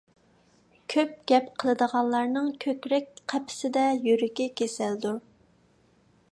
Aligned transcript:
كۆپ 0.93 1.11
گەپ 1.31 1.51
قىلىدىغانلارنىڭ 1.63 2.49
كۆكرەك 2.65 3.13
قەپىسىدە 3.35 3.87
يۈرىكى 4.09 4.51
كېسەلدۇر. 4.63 5.21